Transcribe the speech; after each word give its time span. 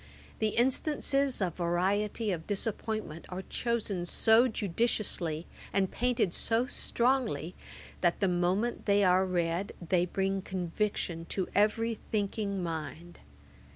The 0.39 0.57
instances 0.57 1.43
of 1.43 1.57
variety 1.57 2.31
of 2.31 2.47
disappointment 2.47 3.27
are 3.29 3.43
chosen 3.43 4.07
so 4.07 4.47
judiciously 4.47 5.45
and 5.71 5.91
painted 5.91 6.33
so 6.33 6.65
strongly, 6.65 7.53
that, 8.01 8.19
the 8.19 8.27
moment 8.27 8.87
they 8.87 9.03
are 9.03 9.27
read, 9.27 9.73
they 9.79 10.07
bring 10.07 10.41
conviction 10.41 11.25
to 11.25 11.47
every 11.53 11.99
thinking 12.11 12.63
mind. 12.63 13.19